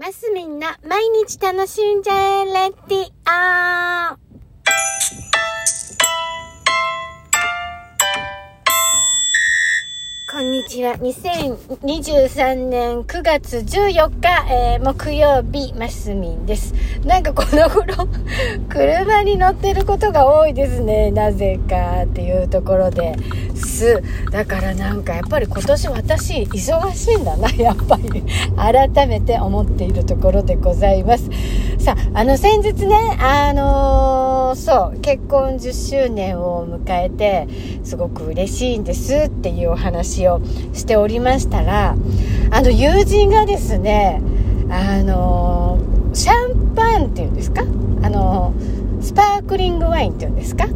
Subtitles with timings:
[0.00, 2.44] マスミンな毎日楽しんじゃえ。
[2.46, 4.29] レディオ
[10.62, 10.94] ちは。
[10.94, 16.74] 2023年9月14日、えー、木曜日、マスミンです。
[17.04, 18.08] なんかこの頃、
[18.68, 21.10] 車に乗ってることが多いですね。
[21.10, 23.14] なぜかっていうところで
[23.54, 24.02] す。
[24.30, 28.22] だからなんかやっぱり今年私忙しいんだな、 やっぱり。
[28.56, 31.30] 改めて思っているところでございます。
[31.78, 33.79] さあ、あの先日ね、あの
[34.54, 37.46] そう、結婚10周年を迎えて、
[37.84, 40.40] すごく嬉しいんですっていうお話話を
[40.72, 41.96] しておりましたら、
[42.52, 44.22] あの友人がですね、
[44.70, 45.78] あの、
[46.14, 47.62] シャンパンっていうんですか？
[48.02, 48.54] あの、
[49.00, 50.66] スパークリングワインっていうんですか？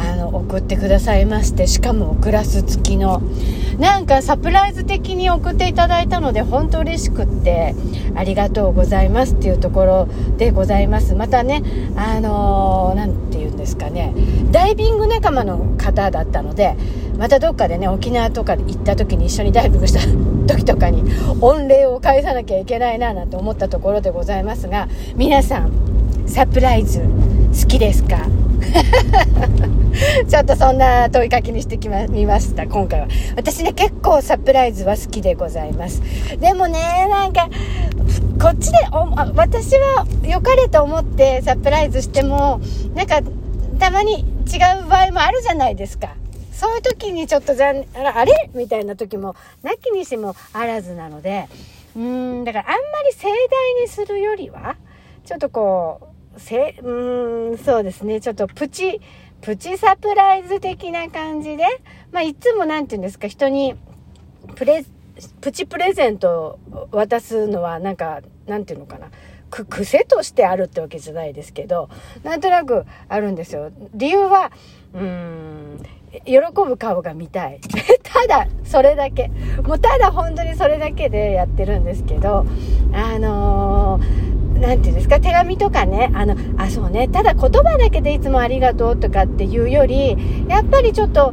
[0.00, 3.20] あの送ってくださいましてしかもグラス付きの。
[3.78, 7.74] なんかサプライズ的に送っていただいたので本当嬉しくって
[8.14, 11.14] ありがとうございますっていうところでございます。
[11.14, 11.62] またね
[11.96, 14.14] あの何、ー、て言うんですかね。
[14.50, 16.76] ダイビング仲間の方だったので
[17.18, 20.00] またどっかでね沖縄とかで行った時に一緒にダイビングした
[20.52, 21.02] 時とかに
[21.40, 25.70] 御礼を返さなきゃいけないななんて思ったところでございますが皆さん
[26.26, 28.39] サプライズ好きですか？
[30.28, 33.08] ちょっとそんな問いかけにしてきま、みました、今回は。
[33.36, 36.02] 私ね、結構サプライズは好きでございます。
[36.38, 37.48] でもね、なんか、
[38.40, 38.78] こっちで
[39.34, 42.60] 私は良かれと思ってサプライズしても、
[42.94, 43.20] なんか、
[43.78, 46.14] たまに違う場合もあるじゃないですか。
[46.52, 51.48] そういう時にちょっとじゃあれみたいな時も、なきにしもあらずなので、
[51.96, 54.76] うーん、だからあんまり盛大にするよりは、
[55.24, 58.20] ちょっとこう、せ、うん、そうですね。
[58.20, 59.00] ちょっとプチ、
[59.40, 61.64] プチサプライズ的な感じで、
[62.12, 63.74] まあ、いつも何て言うんですか、人に、
[64.54, 64.84] プレ、
[65.40, 69.10] プチプレゼントを渡すのは、なんか、なんていうのかな。
[69.50, 71.88] く、癖としてあるってわけじゃないですけど、
[72.22, 73.70] なんとなくあるんですよ。
[73.94, 74.52] 理由は、
[74.94, 75.80] うーん、
[76.24, 77.60] 喜ぶ顔が見たい。
[78.02, 79.28] ただ、それだけ。
[79.64, 82.44] もうただ本当にそれだけでやってるんですけど、
[82.92, 90.16] あのー何て言うんですか、手紙とかね、あの、あ、そうね、ただ言葉だけでいつもありがとうとかっていうより、
[90.48, 91.32] やっぱりちょっと、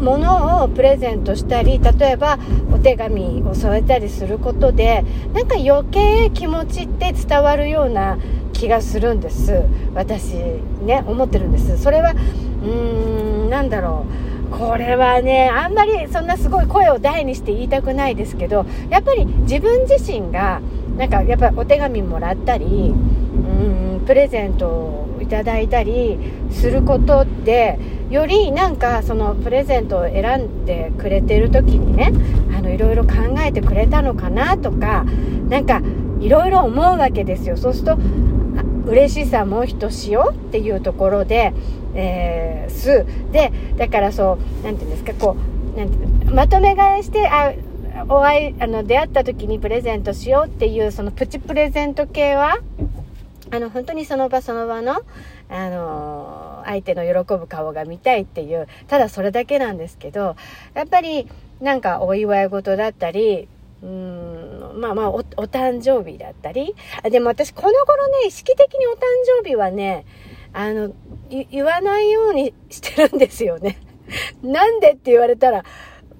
[0.00, 2.38] 物をプレゼントしたり例えば
[2.72, 8.18] お手紙を添えたりすることでなんか余計気持ちって伝わるような
[8.52, 9.62] 気がするんです。
[9.94, 10.34] 私
[10.84, 11.78] ね思ってるんです。
[11.78, 14.33] それはうーんなんだろう。
[14.58, 20.60] これはねあんまりそんなすごい声を大にして言いたくないですけどやっぱり自分自身が
[20.96, 26.18] なんかやっぱお手紙もらったりうんプレゼントをいただいたり
[26.50, 27.78] することで
[28.10, 32.12] よりなんかそのプレゼントを選んでくれてる時にね
[32.56, 35.04] あのいろいろ考えてくれたのかなとか
[35.48, 35.82] なんか
[36.20, 37.56] いろいろ思うわけですよ。
[37.56, 37.98] そうすると
[38.86, 41.52] 嬉しさもひとしおっていうところで、
[41.94, 43.06] えー、す。
[43.32, 45.36] でだからそう何て言うんですかこ
[45.74, 47.52] うなんてまとめ買いしてあ
[48.08, 52.58] お会い、あの、出会った時にプレゼントしようっていう、そのプチプレゼント系は、
[53.50, 55.02] あの、本当にその場その場の、
[55.48, 60.36] あの相手の喜ぶ顔が見たいっていう、ただそれだけなんですけど、
[60.74, 61.28] やっぱり、
[61.60, 63.48] なんかお祝い事だったり、
[63.82, 64.43] うん、
[64.74, 66.74] まあまあお、お誕生日だったり、
[67.10, 69.00] でも私この頃ね、意識的にお誕
[69.42, 70.04] 生日はね、
[70.52, 70.92] あの、
[71.50, 73.78] 言わないようにしてるんですよね。
[74.42, 75.64] なんでって言われたら、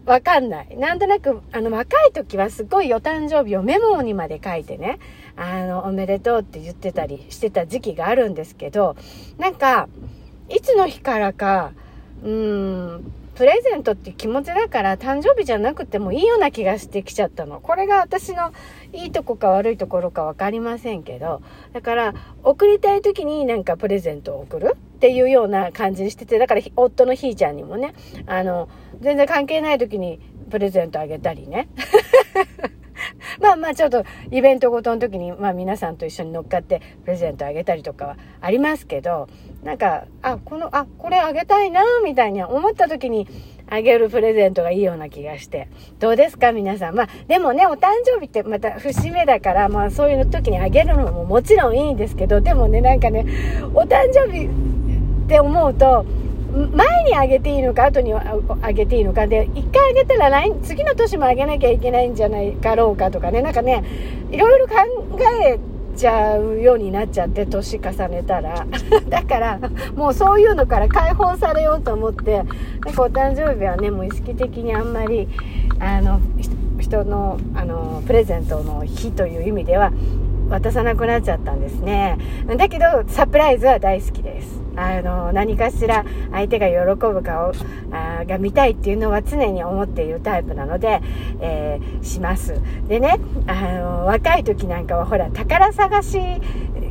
[0.07, 0.77] わかんない。
[0.77, 4.99] なんとなく、あの、若い時はすごいお誕生日をメモにまで書いてね、
[5.37, 8.97] あの、おめでとうって言ってたりしてた時期があるんですけど、
[9.39, 9.89] なんか、
[10.49, 11.73] いつの日からか、
[12.23, 17.61] うーん、プレゼントっていう気持ちだから誕生日じゃなくてもいいような気がしてきちゃったの。
[17.61, 18.53] これが私の
[18.93, 27.95] いいとこか悪いところか分かりませんけど、だから送りたい時になんかプレゼントを送るっていうような感じにしてて、だから夫のひーちゃんにもね、
[28.27, 28.69] あの、
[29.01, 30.21] 全然関係ない時に
[30.51, 31.69] プレゼントあげたりね。
[33.41, 39.29] まあまあちょっとイベントごとの時に、まあ皆さんと一緒に乗っかってプレゼントあげたりとかはありますけど、
[39.63, 43.27] なんか、あ、この、あ、これあげたいな、みたいに思った時に
[43.69, 45.69] あげるプレゼントがいいような気がして。
[45.99, 46.53] どうですか？
[46.53, 46.95] 皆さん。
[46.95, 53.25] まあでもね、お誕生日ってまた節目だから、まあそういう時にあげるのももちろんいいんですけど、でもね、なんかね、
[53.73, 56.05] お誕生日って思うと、
[56.55, 63.85] 前にあげていいのか後にあげていいのかで1回あげたら来次の年もあげなきゃいけないんじゃないかろうかとかねなんかね
[64.31, 64.75] いろいろ考
[65.45, 65.59] え
[65.97, 68.67] ちゃうようになっちゃって年重ねたら
[69.09, 69.61] だから
[69.97, 75.29] もうそういうのから解放されようと思ってなんかお誕生日はねもう意識的にあんまり
[75.81, 76.21] あの
[76.79, 79.93] 人のあのプレゼントの日という意味では
[80.49, 82.19] 渡さなくなっちゃったんですね。
[82.57, 84.64] だけど、サプライズは大好きです。
[84.77, 87.53] あの、何かしら相手が喜ぶ顔
[87.93, 91.01] あが見たいっていうのは常に思っているタイプなので、
[91.41, 92.61] えー、します。
[92.89, 96.19] でね、あの、若い時なんかはほら、宝探し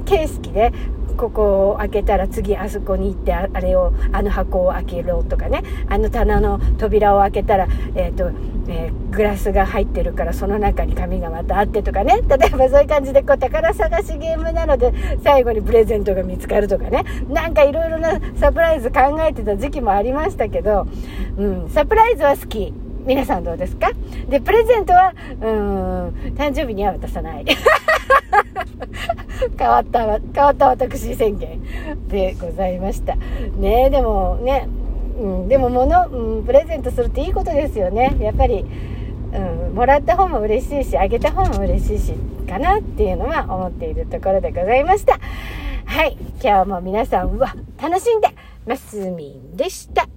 [0.05, 0.71] 形式で、
[1.17, 8.31] ここを開けたら次あそこに行ってあれをあの箱を開けろとかねあの棚の扉を開けたら、えーと
[8.67, 14.93] えー、グラスが入ってるからその中に紙がまたあってとかね例えばそういう感じでこう宝探しゲームなので
[15.23, 20.87] 最後にプレゼントが見つかるとかねなんかいろいろなサプライズ考えてた時期もありましたけど、
[21.37, 22.73] うん、サプライズは好き
[23.05, 23.91] 皆さんどうですか？
[24.29, 26.07] で、プレゼントは、うん、
[26.37, 27.45] 誕生日には渡さない。
[29.59, 31.61] 変わった、変わった私宣言
[32.07, 33.17] でございました。
[33.57, 34.69] ねでもね、
[35.17, 38.15] うん、でも物、うん、プレゼントするっていいことですよね。
[38.19, 38.65] やっぱり、
[39.33, 39.39] う
[39.71, 42.13] ん、もらった方も嬉しいし、あげた方も嬉しいし、
[42.47, 45.19] かなっていうのは思っているところでございました。
[45.85, 46.17] はい。
[46.43, 48.29] 今日も皆さんは楽しんで、
[48.65, 50.12] ますみんでした。